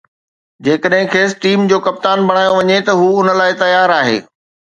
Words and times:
جيڪڏهن 0.67 1.11
کيس 1.15 1.35
ٽيم 1.43 1.67
جو 1.73 1.79
ڪپتان 1.89 2.25
بڻايو 2.31 2.57
وڃي 2.57 2.79
ته 2.89 2.93
هو 3.03 3.07
ان 3.19 3.29
لاءِ 3.43 3.53
تيار 3.61 3.95
آهي 3.99 4.19